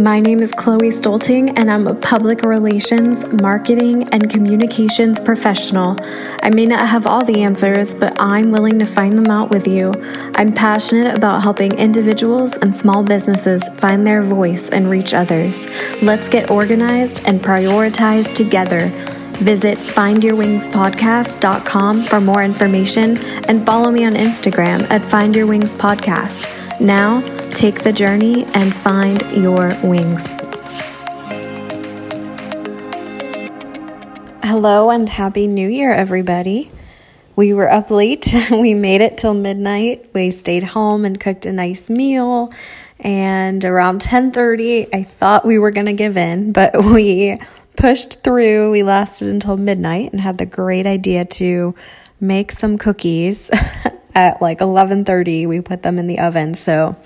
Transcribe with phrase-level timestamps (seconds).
[0.00, 5.98] My name is Chloe Stolting, and I'm a public relations, marketing, and communications professional.
[6.42, 9.68] I may not have all the answers, but I'm willing to find them out with
[9.68, 9.92] you.
[10.34, 15.68] I'm passionate about helping individuals and small businesses find their voice and reach others.
[16.02, 18.88] Let's get organized and prioritize together.
[19.40, 26.80] Visit findyourwingspodcast.com for more information and follow me on Instagram at findyourwingspodcast.
[26.80, 30.36] Now, take the journey and find your wings.
[34.42, 36.70] Hello and happy new year, everybody.
[37.36, 38.34] We were up late.
[38.50, 40.10] we made it till midnight.
[40.12, 42.52] We stayed home and cooked a nice meal.
[42.98, 47.38] And around 10:30, I thought we were going to give in, but we
[47.76, 48.70] pushed through.
[48.70, 51.74] We lasted until midnight and had the great idea to
[52.20, 53.50] make some cookies
[54.14, 55.48] at like 11:30.
[55.48, 56.54] We put them in the oven.
[56.54, 56.96] So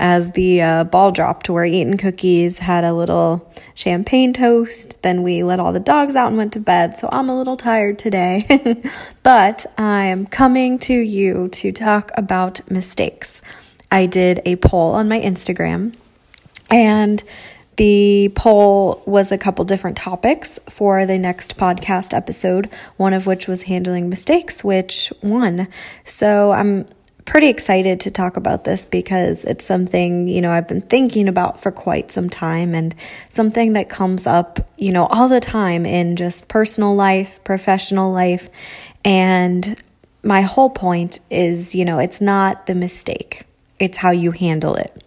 [0.00, 5.02] as the uh, ball dropped, we're eating cookies, had a little champagne toast.
[5.02, 6.98] Then we let all the dogs out and went to bed.
[6.98, 8.80] So I'm a little tired today,
[9.22, 13.42] but I am coming to you to talk about mistakes.
[13.92, 15.94] I did a poll on my Instagram
[16.70, 17.22] and
[17.76, 23.48] the poll was a couple different topics for the next podcast episode, one of which
[23.48, 25.68] was handling mistakes, which won.
[26.04, 26.86] So I'm
[27.30, 31.62] pretty excited to talk about this because it's something, you know, I've been thinking about
[31.62, 32.92] for quite some time and
[33.28, 38.50] something that comes up, you know, all the time in just personal life, professional life.
[39.04, 39.80] And
[40.24, 43.44] my whole point is, you know, it's not the mistake,
[43.78, 45.04] it's how you handle it.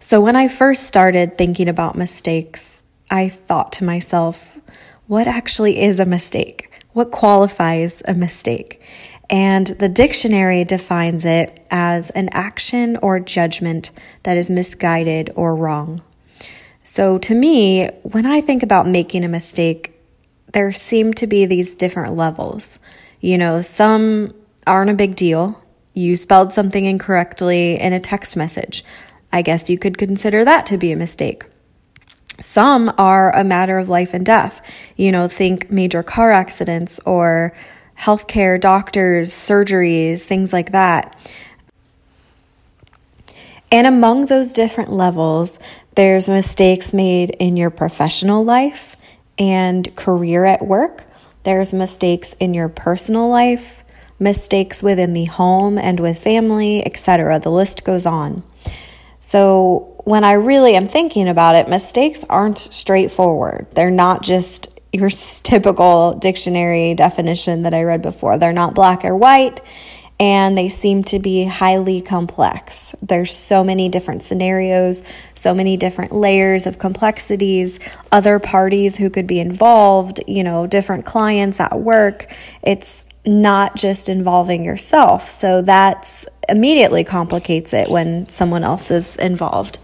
[0.00, 4.58] So when I first started thinking about mistakes, I thought to myself,
[5.06, 6.70] what actually is a mistake?
[6.94, 8.80] What qualifies a mistake?
[9.30, 13.90] And the dictionary defines it as an action or judgment
[14.22, 16.02] that is misguided or wrong.
[16.82, 19.98] So to me, when I think about making a mistake,
[20.52, 22.78] there seem to be these different levels.
[23.20, 24.34] You know, some
[24.66, 25.60] aren't a big deal.
[25.94, 28.84] You spelled something incorrectly in a text message.
[29.32, 31.44] I guess you could consider that to be a mistake.
[32.40, 34.60] Some are a matter of life and death.
[34.96, 37.52] You know, think major car accidents or
[37.98, 41.16] healthcare, doctors, surgeries, things like that.
[43.70, 45.58] And among those different levels,
[45.94, 48.96] there's mistakes made in your professional life
[49.38, 51.04] and career at work.
[51.44, 53.82] There's mistakes in your personal life,
[54.18, 57.40] mistakes within the home and with family, etc.
[57.40, 58.42] The list goes on.
[59.20, 63.66] So when I really am thinking about it, mistakes aren't straightforward.
[63.72, 68.38] They're not just your typical dictionary definition that I read before.
[68.38, 69.60] They're not black or white
[70.20, 72.94] and they seem to be highly complex.
[73.02, 75.02] There's so many different scenarios,
[75.34, 77.80] so many different layers of complexities,
[78.12, 82.32] other parties who could be involved, you know, different clients at work.
[82.62, 85.28] It's not just involving yourself.
[85.30, 89.78] So that's immediately complicates it when someone else is involved.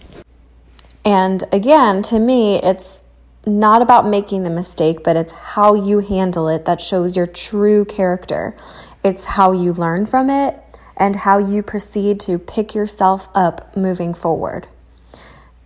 [1.05, 3.01] And again, to me, it's
[3.47, 7.85] not about making the mistake, but it's how you handle it that shows your true
[7.85, 8.55] character.
[9.03, 10.57] It's how you learn from it
[10.97, 14.69] and how you proceed to pick yourself up moving forward.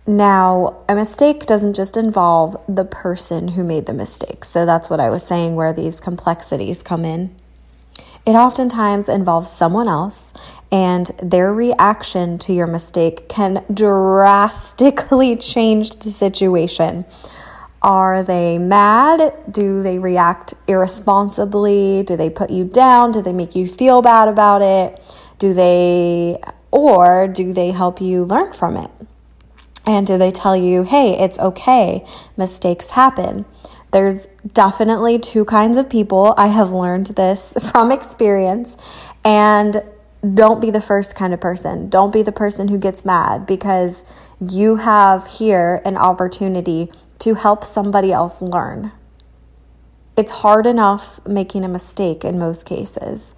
[0.07, 4.45] Now, a mistake doesn't just involve the person who made the mistake.
[4.45, 7.35] So that's what I was saying, where these complexities come in.
[8.25, 10.31] It oftentimes involves someone else,
[10.71, 17.05] and their reaction to your mistake can drastically change the situation.
[17.85, 19.31] Are they mad?
[19.51, 22.01] Do they react irresponsibly?
[22.01, 23.11] Do they put you down?
[23.11, 24.99] Do they make you feel bad about it?
[25.37, 26.41] Do they,
[26.71, 28.89] or do they help you learn from it?
[29.85, 32.03] And do they tell you, hey, it's okay,
[32.35, 33.45] mistakes happen?
[33.91, 36.33] There's definitely two kinds of people.
[36.39, 38.75] I have learned this from experience.
[39.23, 39.83] And
[40.33, 41.87] don't be the first kind of person.
[41.87, 44.03] Don't be the person who gets mad because
[44.39, 46.89] you have here an opportunity
[47.19, 48.91] to help somebody else learn.
[50.17, 53.35] It's hard enough making a mistake in most cases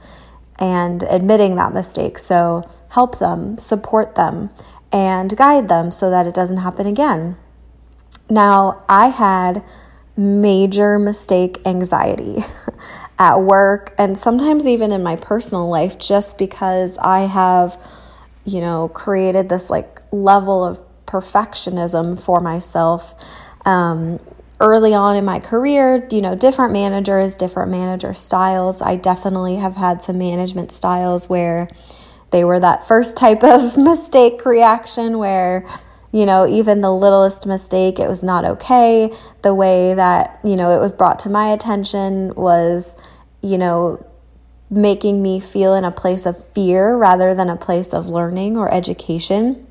[0.59, 2.19] and admitting that mistake.
[2.19, 4.49] So help them, support them,
[4.91, 7.37] and guide them so that it doesn't happen again.
[8.29, 9.63] Now, I had
[10.15, 12.43] major mistake anxiety
[13.19, 17.79] at work and sometimes even in my personal life just because I have,
[18.43, 23.15] you know, created this like level of perfectionism for myself.
[23.67, 24.19] Um,
[24.59, 28.81] early on in my career, you know, different managers, different manager styles.
[28.81, 31.69] I definitely have had some management styles where
[32.31, 35.65] they were that first type of mistake reaction where
[36.11, 39.13] You know, even the littlest mistake, it was not okay.
[39.43, 42.95] The way that, you know, it was brought to my attention was,
[43.41, 44.05] you know,
[44.69, 48.73] making me feel in a place of fear rather than a place of learning or
[48.73, 49.66] education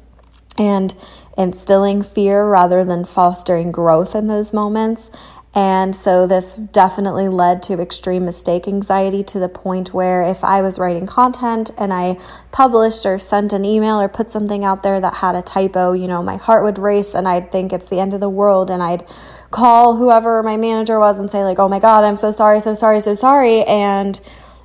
[0.58, 0.94] and
[1.36, 5.10] instilling fear rather than fostering growth in those moments.
[5.56, 10.60] And so this definitely led to extreme mistake anxiety to the point where if I
[10.60, 12.18] was writing content and I
[12.52, 16.08] published or sent an email or put something out there that had a typo, you
[16.08, 18.82] know, my heart would race and I'd think it's the end of the world and
[18.82, 19.06] I'd
[19.50, 22.74] call whoever my manager was and say like, "Oh my god, I'm so sorry, so
[22.74, 24.20] sorry, so sorry." And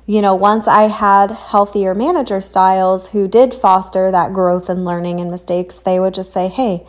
[0.06, 5.20] you know, once I had healthier manager styles who did foster that growth and learning
[5.20, 6.84] and mistakes, they would just say, hey,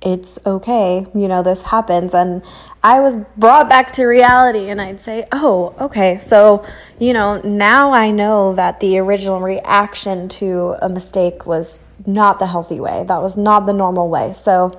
[0.00, 2.14] it's okay, you know, this happens.
[2.14, 2.44] And
[2.82, 6.64] I was brought back to reality and I'd say, oh, okay, so,
[7.00, 12.46] you know, now I know that the original reaction to a mistake was not the
[12.46, 14.34] healthy way, that was not the normal way.
[14.34, 14.78] So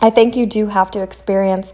[0.00, 1.72] I think you do have to experience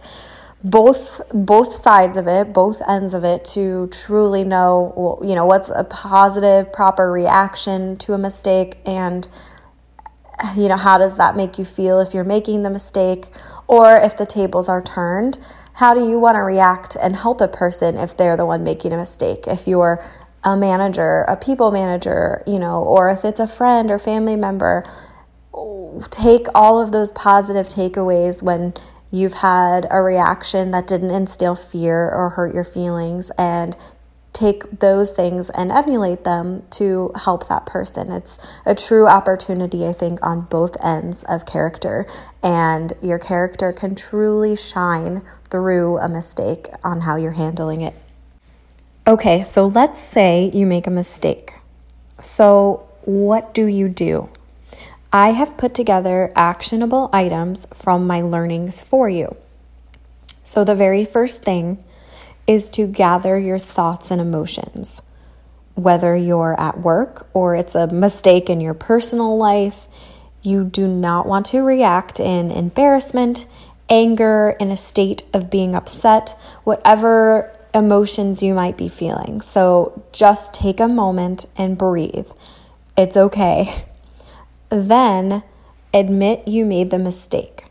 [0.63, 5.69] both both sides of it, both ends of it to truly know you know what's
[5.69, 9.29] a positive proper reaction to a mistake and
[10.57, 13.27] you know how does that make you feel if you're making the mistake
[13.67, 15.39] or if the tables are turned?
[15.75, 18.93] How do you want to react and help a person if they're the one making
[18.93, 19.47] a mistake?
[19.47, 20.05] If you're
[20.45, 24.85] a manager a people manager you know or if it's a friend or family member
[26.11, 28.73] take all of those positive takeaways when
[29.11, 33.77] you've had a reaction that didn't instill fear or hurt your feelings and
[34.33, 38.13] take those things and emulate them to help that person.
[38.13, 42.07] It's a true opportunity, I think, on both ends of character,
[42.43, 47.95] and your character can truly shine through a mistake on how you're handling it.
[49.07, 51.55] Okay, so let's say you make a mistake.
[52.21, 54.29] So, what do you do?
[55.13, 59.37] I have put together actionable items from my learnings for you.
[60.45, 61.83] So, the very first thing
[62.47, 65.01] is to gather your thoughts and emotions.
[65.75, 69.87] Whether you're at work or it's a mistake in your personal life,
[70.43, 73.47] you do not want to react in embarrassment,
[73.89, 79.41] anger, in a state of being upset, whatever emotions you might be feeling.
[79.41, 82.29] So just take a moment and breathe.
[82.97, 83.85] It's okay.
[84.71, 85.43] Then
[85.95, 87.65] admit you made the mistake.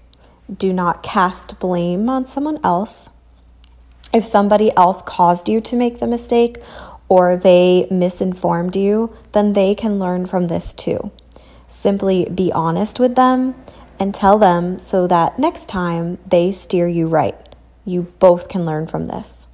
[0.56, 3.10] Do not cast blame on someone else.
[4.14, 6.58] If somebody else caused you to make the mistake
[7.10, 11.12] or they misinformed you, then they can learn from this too.
[11.68, 13.54] Simply be honest with them
[14.00, 17.36] and tell them so that next time they steer you right.
[17.86, 19.48] You both can learn from this.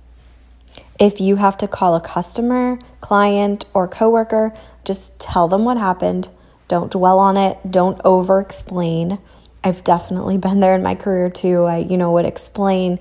[0.99, 4.53] If you have to call a customer, client, or coworker,
[4.85, 6.29] just tell them what happened
[6.67, 7.57] don't dwell on it.
[7.69, 9.19] Don't over explain.
[9.63, 11.63] I've definitely been there in my career too.
[11.63, 12.99] I, you know, would explain,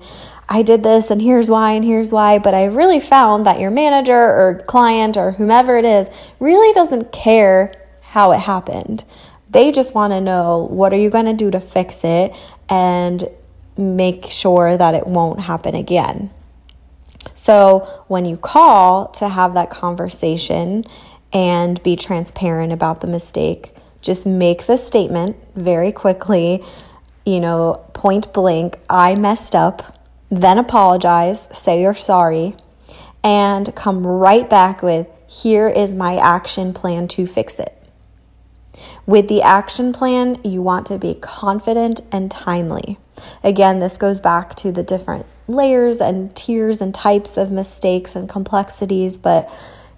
[0.49, 2.39] I did this and here's why and here's why.
[2.39, 7.11] But I really found that your manager or client or whomever it is really doesn't
[7.11, 9.03] care how it happened.
[9.49, 12.33] They just want to know what are you going to do to fix it
[12.69, 13.23] and
[13.77, 16.31] make sure that it won't happen again.
[17.35, 20.85] So when you call to have that conversation,
[21.33, 23.75] and be transparent about the mistake.
[24.01, 26.63] Just make the statement very quickly,
[27.25, 29.97] you know, point blank, I messed up,
[30.29, 32.55] then apologize, say you're sorry,
[33.23, 37.75] and come right back with, here is my action plan to fix it.
[39.05, 42.97] With the action plan, you want to be confident and timely.
[43.43, 48.29] Again, this goes back to the different layers and tiers and types of mistakes and
[48.29, 49.49] complexities, but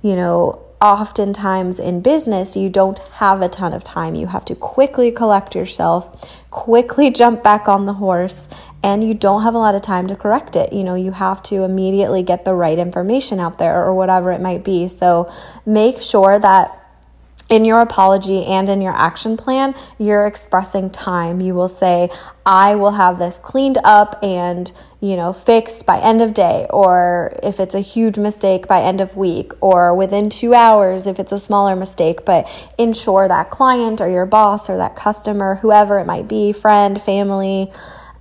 [0.01, 4.13] you know, oftentimes in business, you don't have a ton of time.
[4.13, 8.47] You have to quickly collect yourself, quickly jump back on the horse,
[8.83, 10.71] and you don't have a lot of time to correct it.
[10.71, 14.39] You know, you have to immediately get the right information out there or whatever it
[14.39, 14.87] might be.
[14.87, 15.31] So
[15.65, 16.84] make sure that
[17.49, 21.41] in your apology and in your action plan, you're expressing time.
[21.41, 22.09] You will say,
[22.45, 27.37] I will have this cleaned up and, you know, fixed by end of day, or
[27.43, 31.31] if it's a huge mistake by end of week, or within two hours if it's
[31.31, 32.25] a smaller mistake.
[32.25, 32.47] But
[32.77, 37.71] ensure that client or your boss or that customer, whoever it might be, friend, family,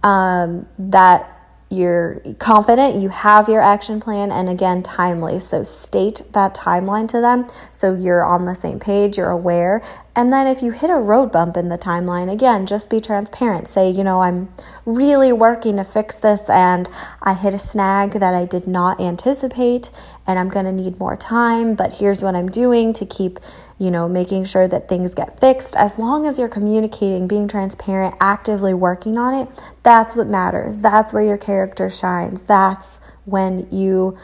[0.03, 1.34] um, that
[1.75, 5.39] you're confident, you have your action plan, and again, timely.
[5.41, 9.83] So state that timeline to them so you're on the same page, you're aware.
[10.17, 13.67] And then if you hit a road bump in the timeline, again, just be transparent.
[13.67, 14.49] Say, you know, I'm
[14.87, 16.89] really working to fix this and
[17.21, 19.91] I hit a snag that I did not anticipate
[20.25, 23.41] and I'm going to need more time, but here's what I'm doing to keep
[23.79, 25.77] you know, making sure that things get fixed.
[25.77, 29.49] As long as you're communicating, being transparent, actively working on it,
[29.83, 30.79] that's what matters.
[30.79, 32.43] That's where your character shines.
[32.43, 34.17] That's when you,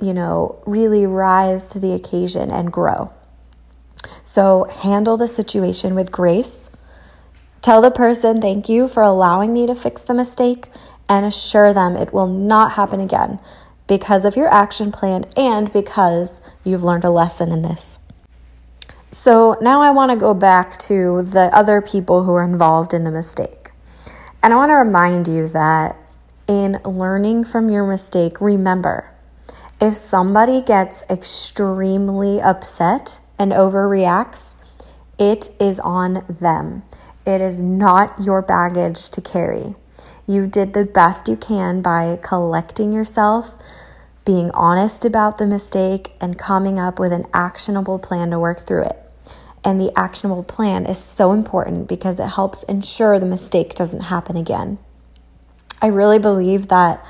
[0.00, 3.12] you know, really rise to the occasion and grow.
[4.22, 6.70] So handle the situation with grace.
[7.62, 10.68] Tell the person, thank you for allowing me to fix the mistake,
[11.08, 13.40] and assure them it will not happen again
[13.86, 17.98] because of your action plan and because you've learned a lesson in this.
[19.10, 23.04] So now I want to go back to the other people who are involved in
[23.04, 23.70] the mistake.
[24.42, 25.96] And I want to remind you that
[26.46, 29.10] in learning from your mistake, remember
[29.80, 34.54] if somebody gets extremely upset and overreacts,
[35.18, 36.82] it is on them.
[37.26, 39.74] It is not your baggage to carry.
[40.26, 43.56] You did the best you can by collecting yourself,
[44.24, 48.84] being honest about the mistake, and coming up with an actionable plan to work through
[48.84, 48.98] it.
[49.64, 54.36] And the actionable plan is so important because it helps ensure the mistake doesn't happen
[54.36, 54.78] again.
[55.80, 57.04] I really believe that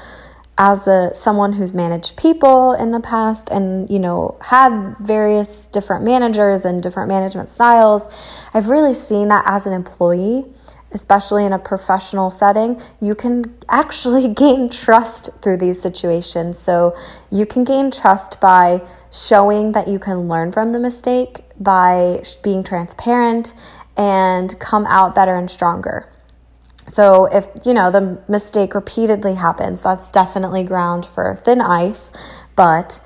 [0.58, 6.04] as a someone who's managed people in the past and you know had various different
[6.04, 8.08] managers and different management styles
[8.52, 10.44] i've really seen that as an employee
[10.92, 16.58] especially in a professional setting you can actually gain trust through these situations.
[16.58, 16.96] So
[17.30, 22.62] you can gain trust by showing that you can learn from the mistake by being
[22.62, 23.54] transparent
[23.96, 26.08] and come out better and stronger
[26.88, 32.10] so if, you know, the mistake repeatedly happens, that's definitely ground for thin ice,
[32.56, 33.00] but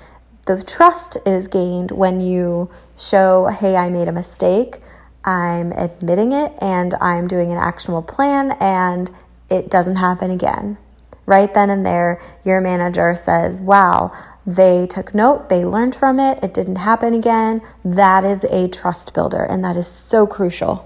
[0.45, 4.81] the trust is gained when you show, "Hey, I made a mistake.
[5.23, 9.09] I'm admitting it and I'm doing an actionable plan and
[9.49, 10.77] it doesn't happen again."
[11.25, 14.11] Right then and there, your manager says, "Wow,
[14.45, 19.13] they took note, they learned from it, it didn't happen again." That is a trust
[19.13, 20.85] builder and that is so crucial.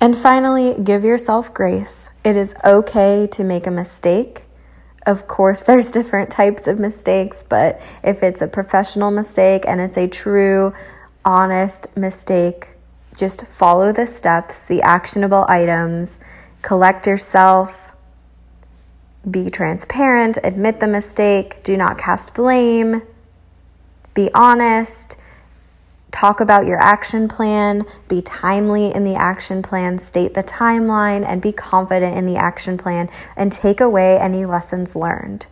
[0.00, 2.08] And finally, give yourself grace.
[2.22, 4.46] It is okay to make a mistake.
[5.06, 9.98] Of course, there's different types of mistakes, but if it's a professional mistake and it's
[9.98, 10.72] a true,
[11.24, 12.76] honest mistake,
[13.16, 16.20] just follow the steps, the actionable items,
[16.62, 17.92] collect yourself,
[19.28, 23.02] be transparent, admit the mistake, do not cast blame,
[24.14, 25.16] be honest
[26.10, 31.42] talk about your action plan, be timely in the action plan, state the timeline, and
[31.42, 35.46] be confident in the action plan, and take away any lessons learned.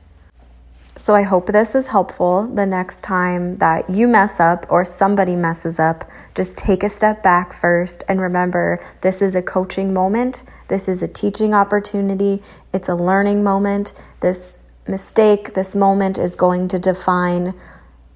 [0.99, 5.37] So, I hope this is helpful the next time that you mess up or somebody
[5.37, 6.09] messes up.
[6.35, 11.03] Just take a step back first and remember this is a coaching moment, this is
[11.03, 13.93] a teaching opportunity, it's a learning moment.
[14.21, 14.59] This
[14.89, 17.55] mistake, this moment is going to define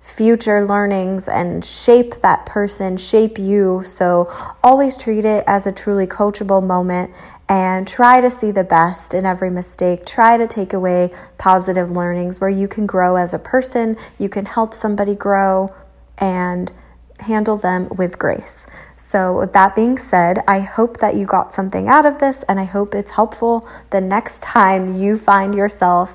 [0.01, 3.83] future learnings and shape that person, shape you.
[3.85, 4.33] So
[4.65, 7.13] always treat it as a truly coachable moment
[7.49, 10.07] and try to see the best in every mistake.
[10.07, 14.47] Try to take away positive learnings where you can grow as a person, you can
[14.47, 15.75] help somebody grow
[16.19, 16.73] and
[17.19, 18.67] handle them with grace.
[18.97, 22.61] So, with that being said, I hope that you got something out of this and
[22.61, 26.15] I hope it's helpful the next time you find yourself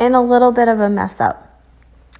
[0.00, 1.51] in a little bit of a mess up.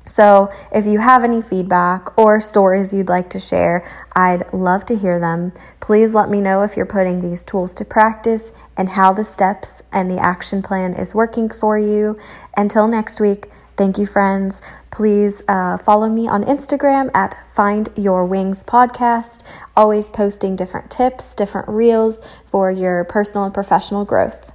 [0.05, 4.97] So, if you have any feedback or stories you'd like to share, I'd love to
[4.97, 5.53] hear them.
[5.81, 9.83] Please let me know if you're putting these tools to practice and how the steps
[9.93, 12.19] and the action plan is working for you.
[12.57, 14.61] Until next week, thank you, friends.
[14.91, 19.43] Please uh, follow me on Instagram at Find Your Wings Podcast,
[19.77, 24.53] always posting different tips, different reels for your personal and professional growth.